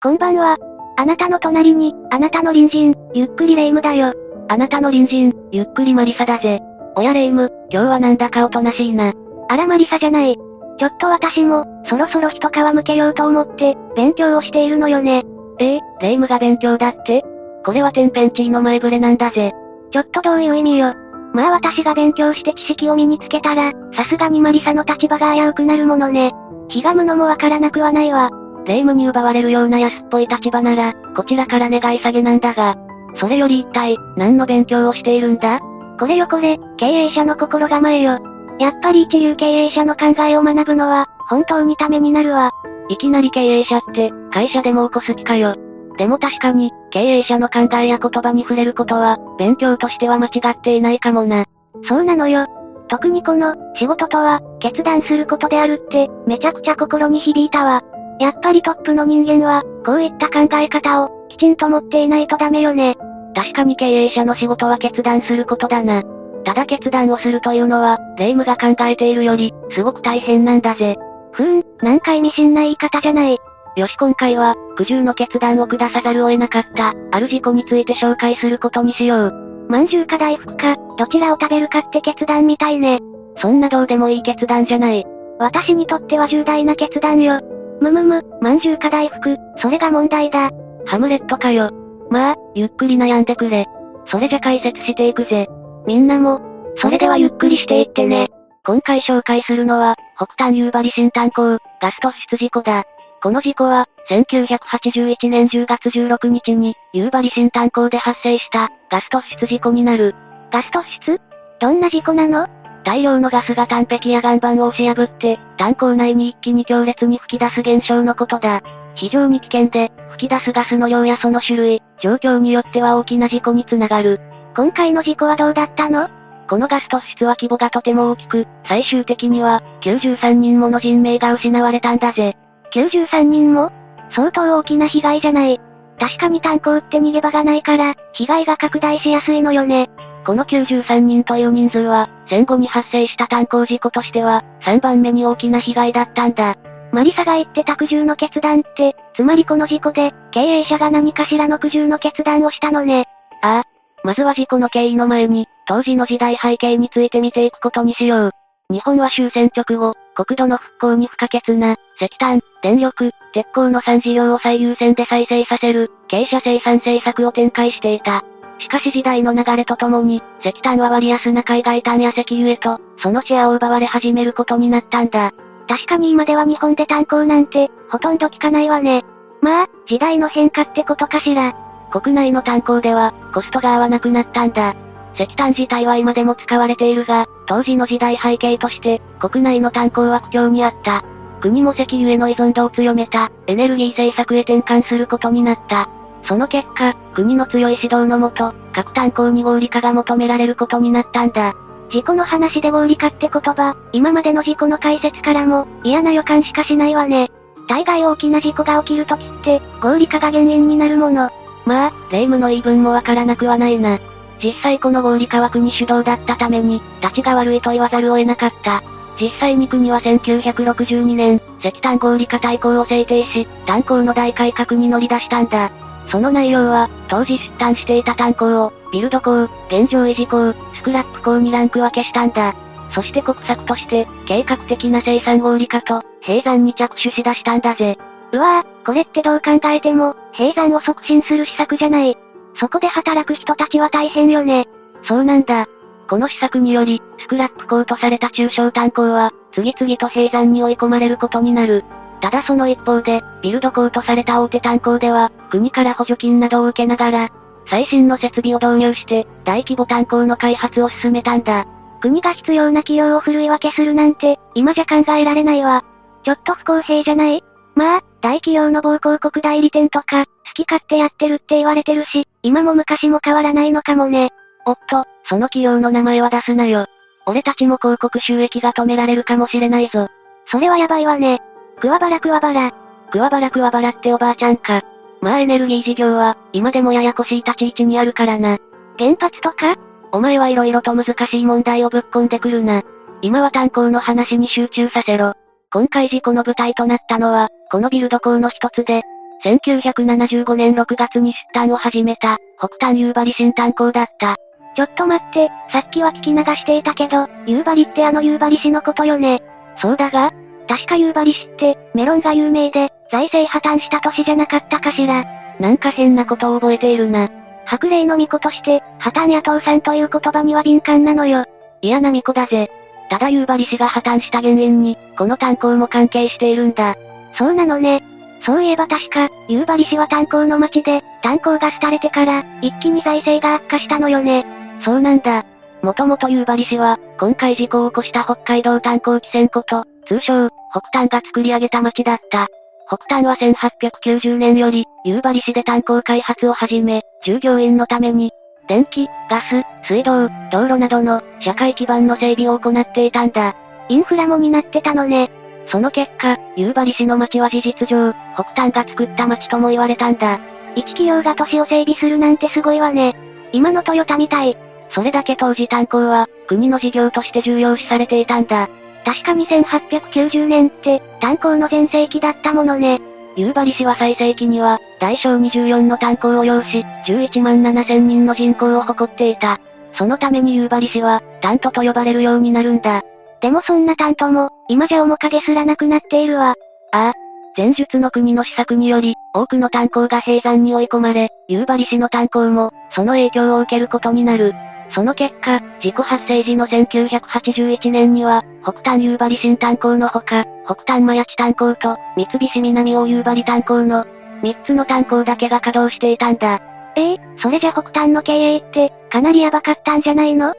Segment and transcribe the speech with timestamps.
[0.00, 0.56] こんばんは。
[0.96, 4.12] あなたの隣に、あなたの隣人、ゆっくりレ夢ムだよ。
[4.48, 6.60] あなたの隣人、ゆっくりマリサだぜ。
[6.94, 9.12] おやレ夢ム、今日はなんだかおとなしいな。
[9.48, 10.36] あらマリサじゃない。
[10.78, 15.24] ちょっと私も、そろそろ一皮向けようと思って、勉強をしているのよね。
[15.58, 17.24] ええレ夢ムが勉強だって？
[17.64, 19.52] これは天変地異の前触れなんだぜ。
[19.90, 20.94] ちょっとどういう意味よ。
[21.34, 26.30] まあ私が勉強して知識を身につけたら、さすがにマリサの立場が危うくなるものね。
[26.68, 28.30] 気がむのもわからなくはないわ。
[28.68, 32.76] 霊夢に奪われるような安っぽい立場なら、こちらから願い下げなんだが、
[33.16, 35.58] それより一体、何の勉強をしているんだ？
[35.98, 38.18] これよこれ、経営者の心構えよ。
[38.60, 42.52] やっぱり一流経営者の考えを学ぶのは、本当にためになるわ。
[42.90, 45.56] いきなり経営者って、会社でも起こす気かよ。
[45.96, 51.46] でも確かに、経営者の考えや言葉に触れることは、勉強としては間違っていないかもな。
[51.88, 52.46] そうなのよ。
[52.88, 57.82] 特にこの、仕事とは、決断することであるって、めちゃくちゃ心に響いたわ。
[58.18, 62.96] やっぱりトップの人間は、こういった考え方を、きちんと持っていないとダメよね。
[63.34, 66.02] 確かに経営者の仕事は決断することだな。
[66.44, 70.96] ただ決断をするというのは、霊夢が考えているより、すごく大変なんだぜ。
[71.32, 73.38] ふーん、なんか意味深な言い方じゃない。
[73.76, 79.66] よし今回は、苦渋の決断を下さざるを得なかった、ある事故について紹介することにしよう。
[79.68, 83.00] まんじゅうか大福か、どちらを食べるかって決断みたいね。
[83.36, 85.06] そんなどうでもいい決断じゃない。
[85.38, 87.40] 私にとっては重大な決断よ。
[87.80, 90.50] むむむ、まんじゅうか大福、それが問題だ。
[90.86, 91.70] ハムレットかよ。
[92.10, 93.66] まあ、ゆっくり悩んでくれ。
[94.06, 95.46] それじゃ解説していくぜ。
[95.86, 96.40] みんなも、
[96.76, 98.28] それではゆっくりしていってね。
[98.64, 102.84] 今回紹介するのは、北端夕張新炭鉱、ガスト出事故だ。
[103.22, 110.14] この事故は、1981年10月16日に、夕張新炭鉱で発生した、ガスト出事故になる。
[110.50, 111.20] ガスト出
[111.60, 112.46] どんな事故なの
[112.88, 118.62] 大量のガスが炭壁や岩盤を押し破って、炭鉱内に一気に強烈に吹き出す現象のことだ。
[118.94, 124.18] 非常に危険で、吹き出すガスの量やその種類、状況によっては大きな事故につながる。
[124.56, 126.08] 今回の事故はどうだったの？
[126.48, 132.38] このガス突出は規模がとても大きく、最終的には、93人もの人命が失われたんだぜ。
[132.72, 133.70] 93人も？
[134.12, 135.60] 相当大きな被害じゃない。
[136.00, 139.90] 確かに炭鉱って逃げ場がないから、被害が拡大しやすいのよね。
[140.28, 146.54] この93人という人数は、戦後に発生した炭鉱事故としては、3番目に大きな被害だったんだ。
[146.92, 153.06] マリサが言ってた苦渋の決断って、つまりこの事故で、経営者が何かしらの苦渋の決断をしたのね。
[153.40, 153.64] ああ。
[154.04, 158.30] まずは事故の経緯の前に、当時の時代背景について見ていくことにしよう。
[158.70, 168.24] 日本は終戦直後、国土の復興に不可欠な、石炭、電力、鉄鋼の産事業を最優先で再生させる、傾斜生産政策を展開していた。
[168.58, 175.32] しかし時代の流れとともに、石炭は割安な海外炭や石油へと、そのシェアを奪われ始めることになったんだ。
[175.68, 179.04] 確かに今では日本で炭鉱なんて、ほとんど聞かないわね。
[179.40, 181.54] まあ、時代の変化ってことかしら。
[181.90, 184.74] 国内の炭鉱では、コストが合わなくなったんだ。
[185.14, 191.04] 石炭自体は今でも使われているが、当時の時代背景として、国内の炭鉱は苦境にあった。
[191.40, 195.88] 国も石油への依存度を強めた、エネルギー政策へ転換することになった。
[196.24, 201.54] その結果、国の強い指導のもと、各炭鉱に合理化が求められることになったんだ。
[201.90, 207.30] 事故の話で合理化って言葉、今までの事故の解説からも、嫌な予感しかしないわね。
[207.66, 211.30] 大概大きな事故が起きるときって、合理化が原因になるもの。
[211.64, 213.98] まあ、霊夢の言い分もわからなくはないな。
[214.42, 218.82] 実際この合理化は国主導だったために、立ちが悪いと言わざるを得なかった。
[219.20, 225.70] 実際に国は1962年、石炭合理化大綱を制定し、炭鉱の大改革に乗り出したんだ。
[226.10, 232.54] その内容は、当時出炭していた炭鉱を、ビルド鉱、現状維持鉱、スクラップ鉱にランク分けしたんだ。
[232.94, 237.98] そして国策として、計画的な生産合理化と、閉山に着手しだしたんだぜ。
[238.32, 242.16] うわぁ、これってどう考えても、閉山を促進する施策じゃない。
[242.56, 244.66] そこで働く人たちは大変よね。
[245.04, 245.66] そうなんだ。
[246.08, 251.84] この施策により、スクラップ工とされた中小炭鉱は、次々と閉山に追い込まれることになる。
[252.20, 257.28] ただその一方で、ビルド工とされた大手炭鉱では、国から補助金などを受けながら、
[257.66, 261.66] 最新の設備を導入して、大規模炭鉱の開発を進めたんだ。
[262.00, 265.84] 国が必要な企業を振るい分けするなんて、今じゃ考えられないわ。
[266.24, 267.44] ちょっと不公平じゃない？
[267.74, 274.30] まあ、大企業の某広告代理店とか、好き勝手やってるって言われてるし、今も昔も変わらないのかもね。
[274.66, 276.86] おっと、その企業の名前は出すなよ。
[277.26, 280.08] 俺たちも広告収益が止められるかもしれないぞ。
[280.46, 281.40] それはやばいわね。
[281.80, 282.72] 桑原桑原。
[283.10, 284.82] 桑原桑原っておばあちゃんか。
[285.20, 288.58] まあエネルギー事業は、今でもややこしい立ち位置にあるからな。
[288.98, 289.76] 原発とか？
[290.10, 292.82] お前は色々と難しい問題をぶっ込んでくるな。
[293.22, 295.34] 今は炭鉱の話に集中させろ。
[295.70, 299.02] 今回事故の舞台となったのは、このビルド港の一つで、
[299.44, 304.36] 1975年6月に出端を始めた、北端夕張新炭鉱だった。
[304.74, 309.42] ちょっと待って、さっきは聞き流していたけど、夕張ってあの夕張市のことよね。
[309.80, 310.32] そうだが
[310.68, 315.24] 確か夕張市って、メロンが有名で、財政破綻した年じゃなかったかしら。
[315.58, 317.28] なんか変なことを覚えているな。
[317.64, 321.46] 白霊の巫女として、破綻や倒産という言葉には敏感なのよ。
[321.80, 322.70] 嫌な巫女だぜ。
[323.10, 326.96] ただ夕張市が破綻した原因に、この炭鉱も関係しているんだ。
[327.36, 328.02] そうなのね。
[328.44, 334.46] そういえば確か、夕張市は炭鉱の町で、炭鉱が廃れてから、一気に財政が悪化したのよね。
[334.82, 335.44] そうなんだ。
[335.82, 342.48] もともと夕張市は、今回事故を起こした北海道炭鉱汽船こと、通称、北炭が作り上げた町だった。
[342.86, 348.32] 北炭は1890年より、夕張市で炭鉱開発を始め、従業員のために、
[348.66, 353.54] 電気、ガス、水道、道路などの、社会基盤の整備を行っていたんだ。
[353.88, 355.30] インフラも担ってたのね。
[355.70, 360.40] その結果、夕張市の町は事実上、北炭が作った町とも言われたんだ。
[360.74, 363.16] 一企業が都市を整備するなんてすごいわね。
[363.52, 364.56] 今のトヨタみたい。
[364.90, 368.68] それだけ当時炭鉱は、国の事業として重要視されていたんだ。
[369.08, 373.00] 確か2890年って、炭鉱の全盛期だったものね。
[373.36, 379.60] 夕張市は最盛期には、大小24の炭鉱を要し、11万7千人の人口を誇っていた。
[379.94, 383.00] そのために夕張市は、炭都と呼ばれるようになるんだ。
[383.40, 386.54] でもそんな炭都も、今じゃ面影すらなくなっているわ。
[386.92, 387.12] ああ。
[387.56, 394.52] 前述の国の施策により、多くの炭鉱が閉山に追い込まれ、夕張市の炭鉱も、その影響を受けることになる。
[394.90, 404.06] その結果、事故発生時の1981年には、北端夕張新炭鉱のほか、北端マヤチ炭鉱と、三菱南大夕張炭鉱の、
[404.42, 406.60] 三つの炭鉱だけが稼働していたんだ。
[406.96, 410.54] ええー、それじゃ北端の経営って、かなりヤバかったんじゃないの？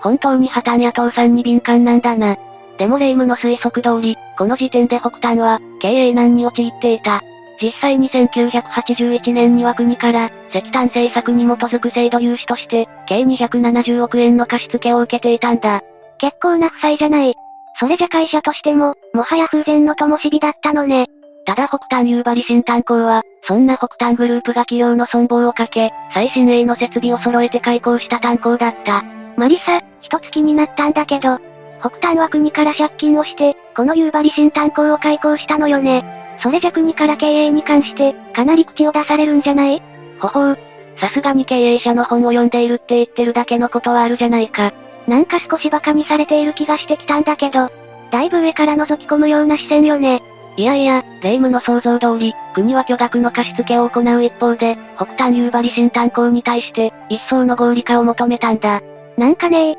[0.00, 2.36] 本当に破綻や倒産に敏感なんだな。
[2.78, 7.22] でも霊夢の推測通り、この時点で北端は、経営難に陥っていた。
[7.60, 15.82] 実際に1981年には国から、石炭政策に基づく制度融資として、計270億円の貸付を受けていたんだ。
[16.18, 17.34] 結構な負債じゃない。
[17.78, 21.06] それじゃ会社としても、もはや風前の灯火だったのね。
[21.46, 29.04] ただ北端夕張新炭鉱は、そんな北端グループが企業の存亡をかけ、最新鋭の設備を揃えて開港した炭鉱だった。
[29.36, 31.38] マリサ、一月になったんだけど、
[31.80, 36.25] 北端は国から借金をして、この夕張新炭鉱を開港したのよね。
[36.42, 39.82] それじゃ国から経営に関して、かなり口を出されるんじゃない？
[40.20, 40.58] ほほう。
[40.98, 44.72] さすがに経営者の本を読んでいるって言ってるだけのことはあるじゃないか。
[45.06, 47.70] なんか少し馬鹿にされている気がしてきたんだけど、
[48.10, 50.22] だいぶ上から覗き込むような視線よね。
[50.56, 58.80] いやいや、霊夢の想像通り、国は巨額の貸付を行う一方で、北端夕張新炭鉱に対して、一層の合理化を求めたんだ。
[59.18, 59.76] なんかね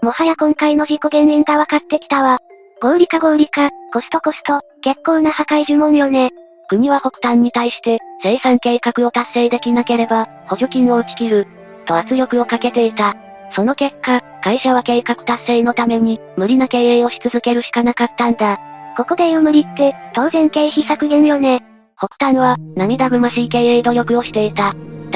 [0.00, 2.38] もはや今回の事故原因が分かってきたわ。
[2.82, 6.32] 合理化合理化、コストコスト、結構な破壊呪文よね。
[6.68, 11.46] 国は北端に対して、生産計画を達成できなければ、補助金を打ち切る、
[11.86, 13.14] と圧力をかけていた。
[13.54, 18.58] その結果、会社は計画達成のために、無理な経営をし続けるしかなかったんだ。
[18.96, 21.60] ここで言う無理って、当然経費削減よね。
[21.96, 24.74] 北端は、涙ぐましい経営努力をしていた。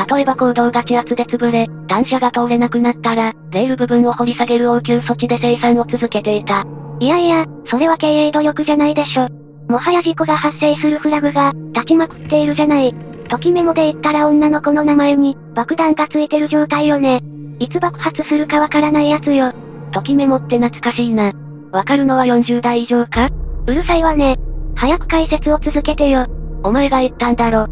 [0.09, 6.65] 例えば行動が地圧で潰れ、単車が通れなくなったら、レール部分を掘り下げる応急措置で生産を続けていた。
[6.99, 9.29] いやいや、それは経営努力じゃないでしょ。
[9.69, 12.95] もはや事故が発生するフラグが、立ちまくっているじゃない。
[13.29, 17.23] ときメモで言ったら女の子の名前に、爆弾がついてる状態よね。
[17.59, 19.53] いつ爆発するかわからないやつよ。
[19.91, 21.33] ときメモって懐かしいな。
[21.73, 23.29] わかるのは40代以上か？
[23.67, 24.39] うるさいわね。
[24.75, 26.27] 早く解説を続けてよ。
[26.63, 27.67] お前が言ったんだろ。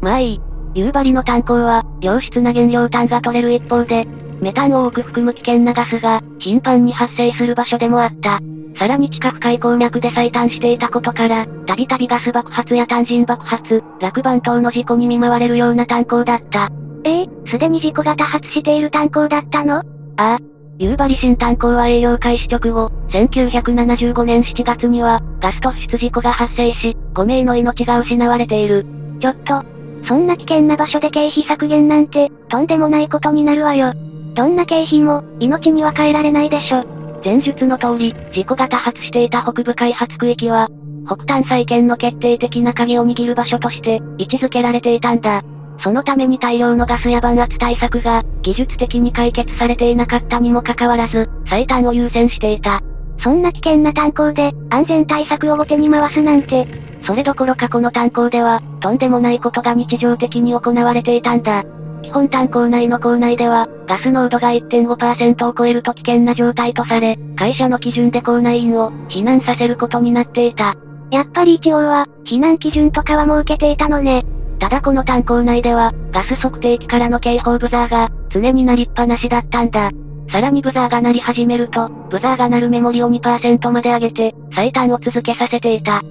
[0.00, 0.40] まあいい。
[0.74, 4.06] 夕張の炭鉱は、良質な原料炭が取れる一方で、
[4.40, 8.40] メタンを多く含む危険なガスが、頻繁に発生する場所でもあった。
[8.80, 16.70] さらに地下深い鉱脈で最短していたことから、たびたびガス爆発や単人爆発、落盤等の事故に見舞われるような炭鉱だった。
[17.04, 19.80] ええー、すでに事故が多発している炭鉱だったの？
[19.80, 19.82] あ
[20.16, 20.38] あ。
[20.78, 28.86] 夕張新炭鉱は営業開始直後、1975年7月には、ガス突出事故が発生し、5名の命が失われている。
[29.20, 29.62] ちょっと、
[30.06, 33.92] そんな危険な場所で経費削減なんて、とんでもないことになるわよ。
[34.32, 36.99] どんな経費も、命には変えられないでしょ。
[37.24, 40.68] 前述の通り、事故が多発していた北部開発区域は、
[41.06, 45.42] 北端再建の決定的な鍵を握る場所として、位置づけられていたんだ。
[45.82, 52.80] そのために大量のガスや弾圧対策が、技術的に解決されていなかったにもかかわらず、最短を優先していた。
[53.22, 56.66] そんな危険な炭鉱で、安全対策を後手に回すなんて。
[57.02, 61.64] それどころかこの炭鉱では、とんでもないことが日常的に行われていたんだ。
[62.02, 70.74] 基本炭鉱内の構内では、ガス濃度が1.5%を超えると危険な状態とされ、会社の基準で構内員を避難させることになっていた。
[71.10, 74.24] やっぱり一応は、避難基準とかは設けていたのね。
[74.58, 79.90] ただこの炭鉱内では、ガス測定器からの警報ブザーが、常に鳴りっぱなしだったんだ。
[80.30, 86.02] さらにブザーが鳴り始めると、ブザーが鳴るメモリを2%まで上げて、最短を続けさせていた。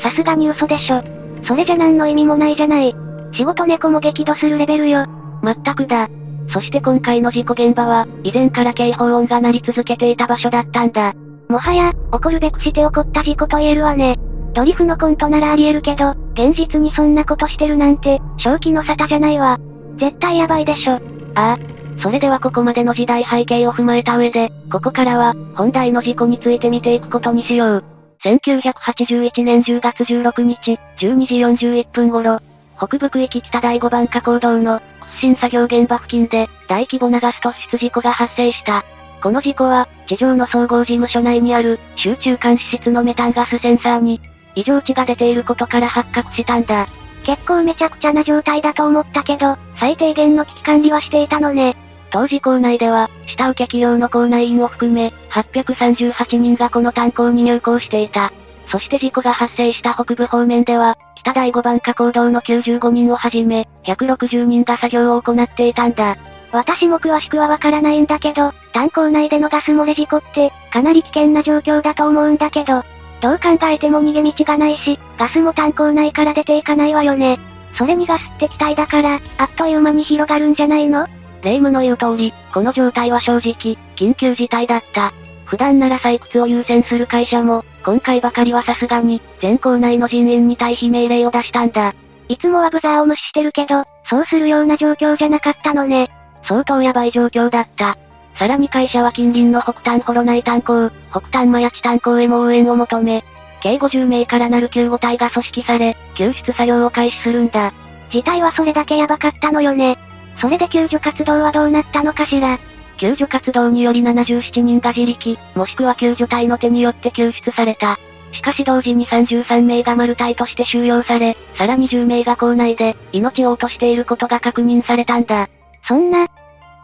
[0.00, 1.02] さすがに嘘でしょ。
[1.46, 2.94] それじゃ何の意味もないじゃない。
[3.32, 5.06] 仕事猫も激怒するレベルよ。
[5.42, 6.08] まったくだ。
[6.50, 11.14] そして今回の事故現場は、以前から警報音が鳴り続けていた場所だったんだ。
[11.48, 14.16] もはや、起こるべくして起こった事故と言えるわね。
[14.54, 19.58] ドリフのコントならあり得るけど、現実にそんなことしてるなんて、正気の沙汰じゃないわ。
[19.98, 20.94] 絶対ヤバいでしょ。
[20.94, 20.98] あ
[21.34, 21.58] あ。
[22.00, 27.84] それではここまでの時代背景を踏まえた上で、ここからは、本題の事故について見ていくことにしよう。
[28.24, 32.38] 1981年10月16日、12時41分頃、
[32.78, 38.84] 北部区域北第5番加工道の、屈伸作業現場付近で、大規模なガス突出事故が発生した。
[39.20, 44.20] この事故は、地上の総合事務所内にある、集中監視室のメタンガスセンサーに、
[44.54, 46.86] 異常値が出ていることから発覚したんだ。
[47.24, 51.76] 結構めちゃくちゃな状態だと思ったけど、最低限の危機管理はしていたのね。
[52.10, 58.32] 当時校内では、下請け企業の校内員を含め、838人がこの炭鉱に入校していた。
[58.70, 66.16] そして事故が発生した北部方面では、北第5番加工道の95人をはじめ、160人が作業を行っていたんだ。
[66.50, 72.82] 私も詳しくはわからないんだけど、炭鉱内でのガス漏れ事故って、かなり危険な状況だと思うんだけど、
[73.20, 77.38] どう考えても逃げ道がないし、ガスも炭鉱内から出ていかないわよね。
[77.76, 81.06] それにガスって気体だから、あっという間に広がるんじゃないの？
[81.42, 85.12] 霊夢の言う通り、この状態は正直、緊急事態だった。
[85.48, 91.94] 普段なら採掘を優先する会社も、今回ばかりはさすがに、全校内の人員に退避命令を出したんだ。
[92.28, 96.10] いつもはブザーを無視してるけど、そうするような状況じゃなかったのね。
[96.46, 97.96] 相当やばい状況だった。
[98.34, 103.24] さらに会社は近隣の北端ホロ内炭鉱、北端マヤチ炭鉱へも応援を求め、
[103.62, 107.72] 計50名からなる救護隊が組織され、救出作業を開始するんだ。
[108.10, 109.96] 事態はそれだけやばかったのよね。
[110.42, 112.58] それで救助活動はどうなったのかしら。
[112.98, 117.98] 救助活動により77人が自力、もしくは救助隊の手によって救出された。
[118.32, 125.48] しかし同時に33名がマル隊として収容され、さらに10名が校内で、命を落としていることが確認されたんだ。
[125.86, 126.26] そんな、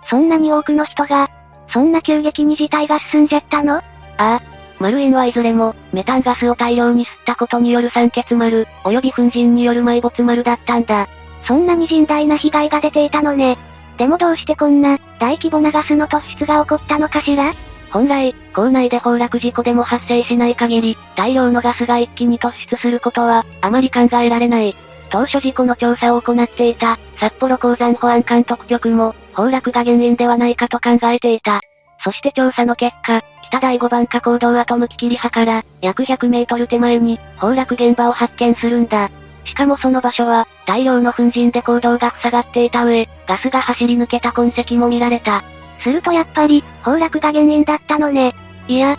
[0.08, 1.30] そんなに多くの人が、
[1.68, 3.76] そんな急激に事態が進んじゃったの？
[3.76, 3.82] あ
[4.16, 4.42] あ。
[4.78, 11.08] マルインはいずれも、メタンガスを大量に吸ったことによる酸欠丸、及び粉塵による埋没丸だったんだ。
[11.46, 13.58] そんなに甚大な被害が出ていたのね。
[13.98, 17.54] でもどうしてこんな、大規模なガスの突出が起こったのかしら？
[17.90, 24.74] 本来、校内で崩落事故でも発生しない限り、大量のガスが一気に突出することは、あまり考えられない。
[25.10, 31.60] 当初事故の調査を行っていた、札幌鉱山保安監督局も、崩落が原因ではないかと考えていた。
[32.02, 39.08] そして調査の結果、北第5番加工道跡向き切り派から、約100メートル手前に、崩落現場を発見するんだ。
[39.44, 45.44] しかもその場所は、大量の粉塵で坑道が塞がっていた上、ガスが走り抜けた痕跡も見られた。
[45.80, 48.34] するとやっぱり、崩落が原因だったのね。
[48.68, 48.98] いや、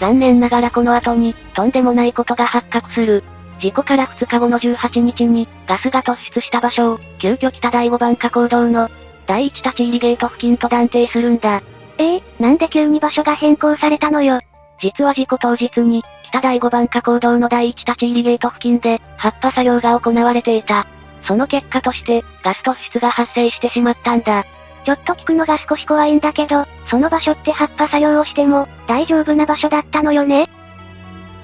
[0.00, 3.22] 残念ながらこの後に、とんでもないことが発覚する。
[3.60, 8.90] 事故から2日後の18日に、ガスが突出した場所を、急遽北第5番加工道の、
[9.26, 11.62] 第一立ち入りゲート付近と断定するんだ。
[11.98, 14.40] ええー、なんで急に場所が変更されたのよ？
[14.84, 20.86] 実は事故当日に、北第5番加工道の第一立ち入りゲート付近で、発破作業が行われていた。
[21.26, 24.44] その結果として、ガス突出が発生してしまったんだ。
[24.84, 30.50] ちょっと聞くのが少し怖いんだけど、その場所って発破作業をしても、大丈夫な場所だったのよね？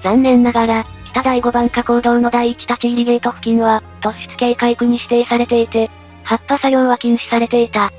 [0.03, 5.91] 残念ながら、北第5番加工道の第一立ち入りゲート付近は、突出警戒区に指定されていて、
[6.25, 7.91] 発破作業は禁止されていた。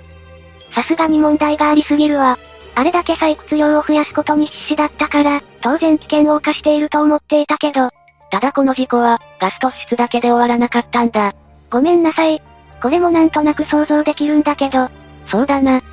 [0.76, 2.38] さすがに問題がありすぎるわ。
[2.82, 7.92] あれだけ採掘量を増やすことに必死だったから、当然危険を冒していると思っていたけど。
[8.32, 11.36] ただこの事故は、ガス突出だけで終わらなかったんだ。
[11.70, 12.42] ごめんなさい。
[12.82, 14.90] これもなんとなく想像できるんだけど。
[15.28, 15.84] そうだな。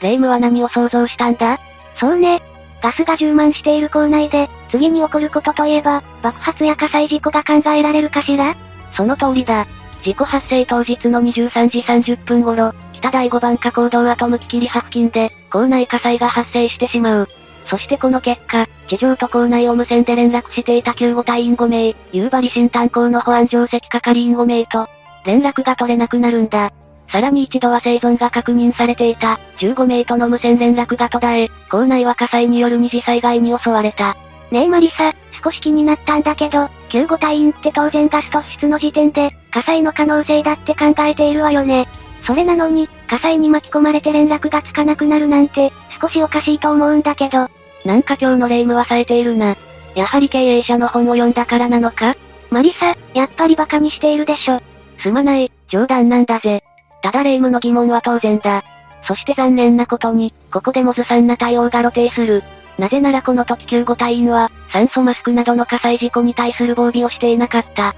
[0.00, 1.60] レイムは何を想像したんだ？
[1.98, 2.40] そうね。
[2.80, 8.56] ガスが充満している構内で、次に起こることといえば、爆発や火災事故が考えられるかしら？
[8.96, 9.66] その通りだ。
[10.02, 17.28] 事故発生当日の23時30分頃、北第5番加工道跡向き切り派付近で、校内火災が発生してしまう。
[17.66, 24.88] そしてこの結果、地上と校内を無線で連絡していた救護隊員5名、夕張新炭鉱の保安上席係員5名と、
[25.24, 26.72] 連絡が取れなくなるんだ。
[27.12, 34.16] さらに一度は生存が確認されていた、15名との無線連絡が途絶え、校内は火災による二次災害に襲われた。
[34.50, 41.88] ねえマリサ、少し気になったんだけど、救護隊員って当然ガス突出の時点で、火災の可能性だって考えているわよね。
[42.26, 47.48] それなのに、火災に巻き込まれて連絡がつかなくなるなんて、少しおかしいと思うんだけど。
[47.84, 49.56] なんか今日の霊夢は冴えているな。
[49.96, 52.14] やはり経営者の本を読んだからなのか？
[52.50, 54.62] マリサ、やっぱり馬鹿にしているでしょ。
[55.02, 56.62] すまない、冗談なんだぜ。
[57.02, 58.62] ただ霊夢の疑問は当然だ。
[59.02, 62.44] そして残念なことに、ここでもずさんな対応が露呈する。
[62.78, 67.82] なぜならこの時救護隊員は、酸素マスクなどの火災事故に対する防備をしていなかった。
[67.82, 67.94] 突っ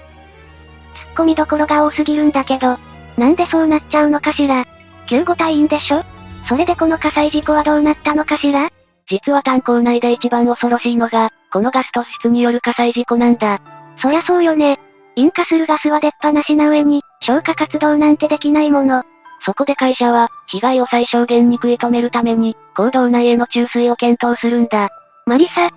[1.16, 2.78] 込みどころが多すぎるんだけど、
[3.18, 4.64] なんでそうなっちゃうのかしら。
[5.12, 6.02] 救護隊員でしょ？
[6.48, 8.70] それでこの火災事故はどうなったのかしら？
[9.10, 13.60] 実は炭鉱内で一番恐ろしいのが、このガス突出による火災事故なんだ。
[14.00, 14.80] そりゃそうよね。
[15.14, 19.02] 引火するガスは出っ放しな上に、消火活動なんてできないもの。
[19.44, 24.88] そこで会社は、被害を最小限に食い止めるために、坑道内への注水を検討するんだ。
[25.26, 25.68] マリサ。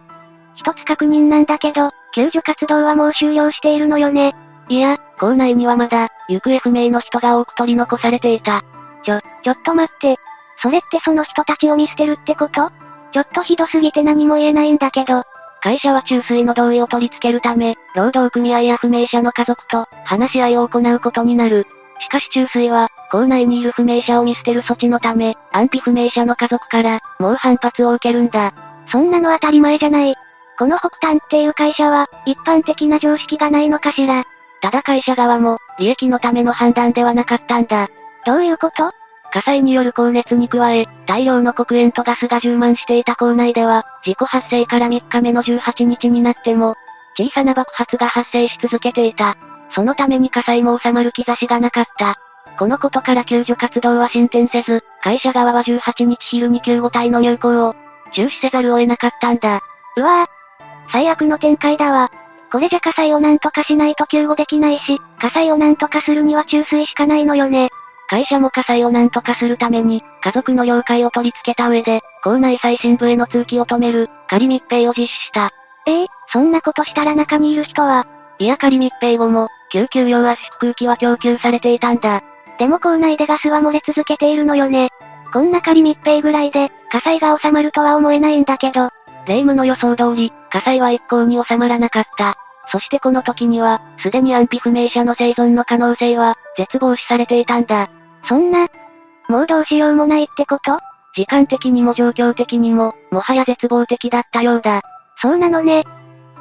[0.53, 4.33] 一つ確認なんだけど、救助活動はもう終了しているのよね。
[4.69, 8.63] いや、校内にはまだ、行方不明の人が多く取り残されていた。
[9.05, 10.17] ちょ、ちょっと待って。
[10.61, 12.71] それってその人たちを見捨てるってこと？
[13.13, 15.23] ちょっとひどすぎて何も言えないんだけど。
[15.61, 21.65] 会社は注水の同意を取り付けるため、労働組合や不明者の家族と話し合いを行うことになる。
[21.99, 28.53] しかし注水は、校内にいる不明者を見捨てる措置のため、安否不明者の家族から、猛反発を受けるんだ。
[28.91, 30.15] そんなの当たり前じゃない。
[30.59, 34.23] この北端っていう会社は、一般的な常識がないのかしら。
[34.61, 37.89] ただ会社側も、利益のための判断ではなかったんだ。
[38.25, 38.91] どういうこと？
[39.31, 46.75] 火災による高熱に加え、大量の黒煙とガスが充満していた構内では、事故発生から3日目の18日になっても、
[47.17, 49.35] 小さな爆発が発生し続けていた。
[49.71, 52.15] そのために火災も収まる兆しがなかった。
[52.57, 57.75] このことから救助活動は進展せず、会社側は18日昼に救護隊の入港を
[58.13, 59.59] 中止せざるを得なかったんだ。
[59.97, 60.91] うわぁ。
[60.91, 62.09] 最悪の展開だわ。
[62.51, 67.69] これじゃ火災をなんとかしないと救護できないし、火災をなんとかするには注水しかないのよね。
[68.07, 75.51] 会社も火災をなんとかするために、家族の了解を取り付けた上で、校内最新部への通気を止める、仮密閉を実施した。
[75.87, 78.05] ええー、そんなことしたら中にいる人は、
[78.37, 82.21] いや仮密閉後も、救急用圧縮空気は供給されていたんだ。
[82.59, 84.89] でも校内でガスは漏れ続けているのよね。
[85.33, 88.89] こんな仮密閉ぐらいで、火災が収まるとは思えないんだけど。
[89.27, 92.35] 霊夢の予想通り、火災は一向に収まらなかった。
[92.71, 97.89] そしてこの時には、すでに安否不明者の生存の可能性は、絶望視されていたんだ。
[98.27, 98.67] そんな、
[99.29, 100.79] もうどうしようもないってこと？
[101.15, 104.81] 時間的にも状況的にも、もはや絶望的だったようだ。
[105.21, 105.83] そうなのね。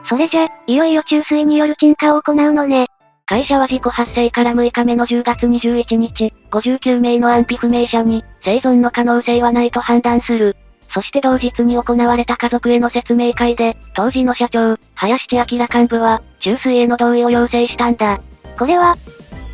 [0.07, 2.89] それじゃ、いよいよ注水による沈下を行うのね。
[3.27, 10.57] 会社は事故発生から6日目の10月21日、59名の安否不明者に、生存の可能性はないと判断する。
[10.95, 18.21] そして同日に行われた家族への説明会で、当時の社長、林千明幹部は、注水への同意を要請したんだ。
[18.57, 18.95] これは、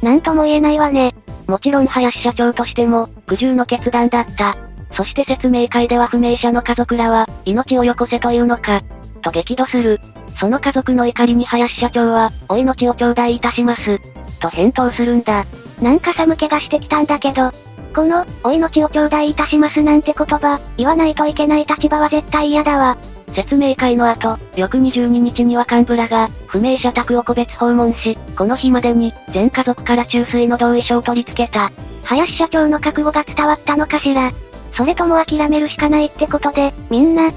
[0.03, 1.15] なんとも言えないわね。
[1.47, 4.55] もちろん林社長としても、苦渋の決断だった。
[4.95, 8.83] そして説明会では不明者の家族らは、命をよこせというのか、
[9.23, 9.99] と激怒する。
[10.39, 13.99] その家族の怒りに林社長は、お命を頂戴いたします。
[14.41, 15.47] と返答するんだ。
[15.81, 17.51] なんか寒気がしてきたんだけど、
[17.95, 22.97] この、お命を頂戴いたしますなんて言葉、言わないといけない立場は絶対嫌だわ。
[23.35, 31.71] 説明会の後、翌22日には幹部らが、不明者宅を個別訪問し、この日までに、全家族から注水の同意書を取り付けた。
[32.05, 34.33] 林社長の覚悟が伝わったのかしら？
[34.77, 37.31] それとも諦めるしかないってことで、みんな、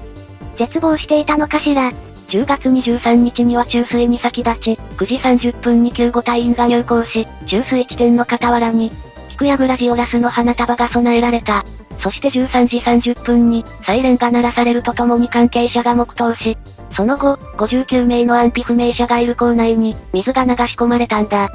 [0.57, 1.91] 絶望していたのかしら
[2.29, 5.15] ？10月23日には注水に先立ち、9時
[5.49, 8.91] 30分に救護隊員が入港し、注水地点の傍らに、
[9.33, 11.65] 菊やグラジオラスの花束が備えられた。
[11.99, 16.57] そして13時30分に、サイレンが鳴らされるとともに関係者が黙祷し、
[16.91, 21.51] その後、59名の安否不明者がいる校内に、水が流し込まれたんだ。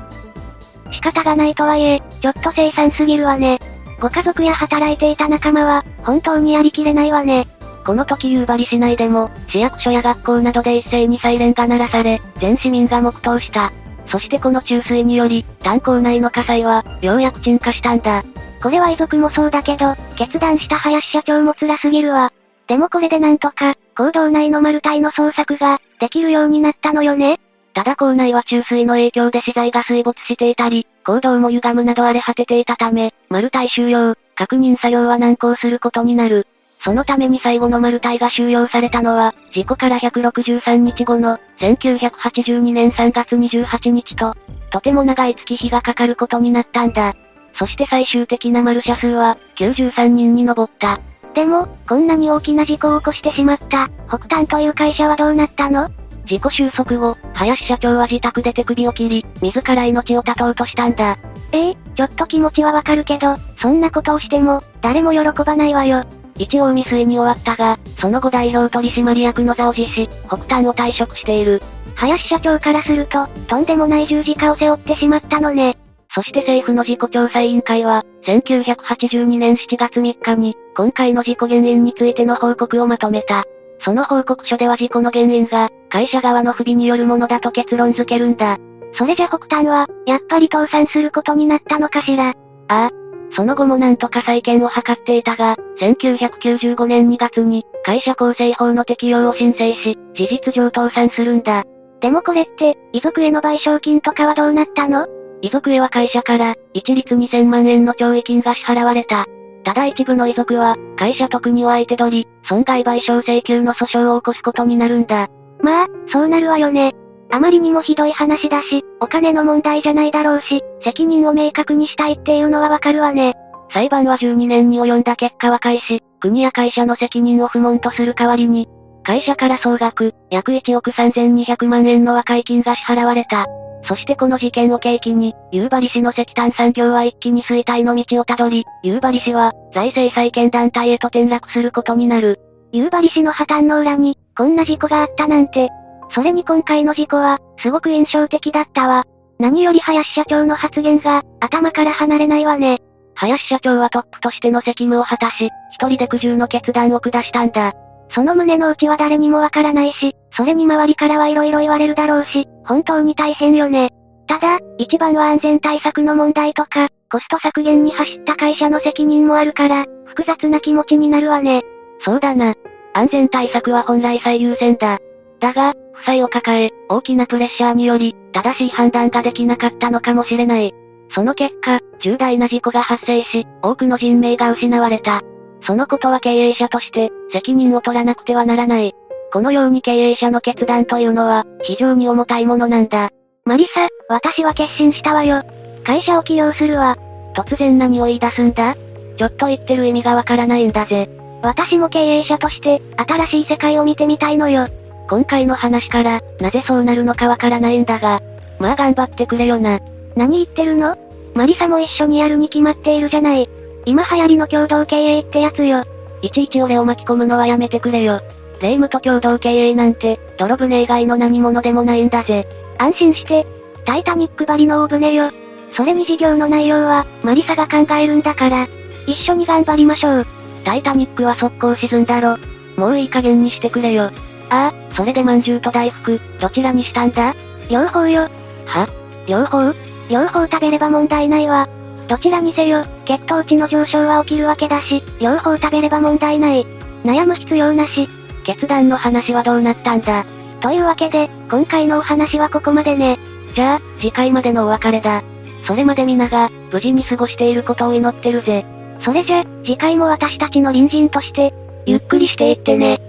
[0.90, 3.58] 仕方がないとはいえ、ちょっと凄惨すぎるわね。
[4.00, 7.46] ご家族や働いていた仲間は、本当にやりきれないわね。
[7.84, 13.72] この時夕張市内でも、市役所や学校などで一斉にサイレンが鳴らされ、全市民が黙祷した。
[14.10, 18.24] そしてこの注水により、炭鉱内の火災は、ようやく鎮火したんだ。
[18.62, 22.32] これは遺族もそうだけど、決断した林社長も辛すぎるわ。
[22.66, 27.40] でもこれでなんとか、行動内のマルタイの捜索が、できるようになったのよね。
[27.74, 36.46] ただ校内は注水の影響で資材が水没していたり、行動も歪むなど荒れ果てていたため、マルタイ収容、確認作業は難航することになる。
[36.80, 44.34] そのために最後のマルタイが収容されたのは、事故から163日後の、1982年3月28日と、
[44.70, 47.14] とても長い月日がかかることになったんだ。
[47.58, 51.00] そして最終的な丸者数は、93人に上った。
[51.34, 55.90] でも、こんなに大きな事故を起こしてしまった、北端という会社はどうなったの？
[56.26, 61.16] 事故収束後、林社長は自宅で手首を切り、自ら命を絶とうとしたんだ。
[61.52, 66.04] ええちょっと気持ちはわかるけど、そんなことをしても、誰も喜ばないわよ。
[66.38, 71.60] 一応未遂に終わったが、その後代表取締役の座を辞し、北端を退職している。
[71.96, 75.76] 林社長からすると、とんでもない十字架を背負ってしまったのね。
[76.14, 83.44] そして政府の事故調査委員会は、1982年7月3日に、今回の事故原因についての報告をまとめた。
[83.80, 88.58] その報告書では事故の原因が、会社側の不備によるものだと結論付けるんだ。
[88.94, 92.30] それじゃ北端は、やっぱり倒産することになったのかしら。
[92.30, 92.34] あ
[92.68, 93.07] あ。
[93.32, 101.64] その後もなんとか再建を図っていたが、1995年2月に、会社構成法の適用を申請し、事実上倒産するんだ。
[102.00, 105.06] でもこれって、遺族への賠償金とかはどうなったの？
[105.40, 109.26] 遺族へは会社から、一律2000万円の懲役金が支払われた。
[109.64, 115.28] ただ一部の遺族は、会社と国を相手取り、損害賠償請求の訴訟を起こすことになるんだ。
[115.60, 116.94] まあ、そうなるわよね。
[117.30, 123.34] あまりにもひどい話だし、お金の問題じゃないだろうし、責任を明確にしたいっていうのはわかるわね。
[123.70, 128.66] 裁判は12年に及んだ結果は開始、国や会社の責任を不問とする代わりに、
[129.04, 133.46] 会社から総額、約1億3200万円の和解金が支払われた。
[133.84, 142.38] そしてこの事件を契機に、夕張市の石炭産業は一気に衰退の道をたどり、夕張市は、財政再建団体へと転落することになる。
[142.72, 145.70] 夕張市の破綻の裏に、こんな事故があったなんて。
[146.10, 149.04] それに今回の事故は、すごく印象的だったわ。
[149.38, 152.78] 何より林社長の発言が、頭から離れないわね。
[153.14, 157.72] 林社長はトップとしての責務を果たし、一人で苦渋の決断を下したんだ。
[158.10, 163.90] その胸の内は誰にもわからないし、それに周りからはいろいろ言われるだろうし、本当に大変よね。
[164.26, 171.62] ただ、一番は安全対策の問題とか、コスト削減に走った会社の責任もあるから、複雑な気持ちになるわね。
[172.00, 172.54] そうだな。
[172.94, 174.98] 安全対策は本来最優先だ。
[175.40, 180.74] だが、負債を抱え、大きなプレッシャーにより、正しい判断ができなかったのかもしれない。
[181.14, 185.22] その結果、重大な事故が発生し、多くの人命が失われた。
[185.62, 188.94] そのことは経営者として、責任を取らなくてはならない。
[189.32, 193.10] このように経営者の決断というのは、非常に重たいものなんだ。
[193.44, 195.42] マリサ、私は決心したわよ。
[195.84, 196.96] 会社を起用するわ。
[197.34, 198.74] 突然何を言い出すんだ？
[199.16, 201.08] ちょっと言ってる意味がわからないんだぜ。
[201.42, 204.66] 私も経営者として、新しい世界を見てみたいのよ。
[205.08, 208.22] 今回の話から、なぜそうなるのかわからないんだが、
[208.58, 209.80] まあ頑張ってくれよな。
[210.14, 210.96] 何言ってるの？
[211.34, 213.48] マリサも一緒にやるに決まっているじゃない。
[213.86, 215.82] 今流行りの共同経営ってやつよ。
[216.20, 218.20] いちいち俺を巻き込むのはやめてくれよ。
[218.60, 222.46] 霊夢と共同経営なんて、泥船以外の何者でもないんだぜ。
[222.78, 223.46] 安心して。
[223.84, 225.30] タイタニック張りの大船よ。
[225.74, 228.66] それに事業の内容は、マリサが考えるんだから。
[229.06, 230.26] 一緒に頑張りましょう。
[230.64, 232.36] タイタニックは速攻沈んだろ。
[232.76, 234.10] もういい加減にしてくれよ。
[234.50, 237.34] ああ、それで饅頭と大福、どちらにしたんだ？
[237.70, 238.28] 両方よ。
[238.66, 238.88] は？
[239.26, 239.74] 両方
[240.08, 241.68] 両方食べれば問題ないわ。
[242.08, 246.66] どちらにせよ、血糖値の上昇は起きるわけだし、両方食べれば問題ない。
[247.04, 248.08] 悩む必要なし。
[248.44, 250.24] 決断の話はどうなったんだ？
[250.60, 253.18] というわけで、今回のお話はここまでね。
[253.54, 255.22] じゃあ、次回までのお別れだ。
[255.66, 258.64] それまで皆が、無事に過ごしていることを祈ってるぜ。
[259.02, 261.52] それじゃ、次回も私たちの隣人として、
[261.84, 263.00] ゆっくりしていってね。